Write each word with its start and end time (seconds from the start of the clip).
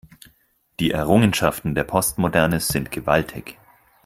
Die 0.79 0.89
Errungenschaften 0.89 1.75
der 1.75 1.83
Postmoderne 1.83 2.59
sind 2.59 2.89
gewaltig. 2.89 3.59